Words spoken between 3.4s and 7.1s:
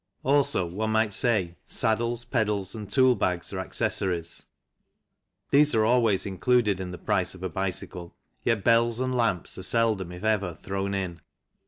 are accessories; these are always included in the